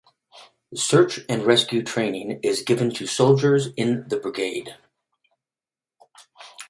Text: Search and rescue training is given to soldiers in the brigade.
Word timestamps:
Search 0.73 1.19
and 1.29 1.43
rescue 1.45 1.83
training 1.83 2.39
is 2.41 2.63
given 2.63 2.91
to 2.95 3.05
soldiers 3.05 3.67
in 3.77 4.07
the 4.07 4.17
brigade. 4.17 4.73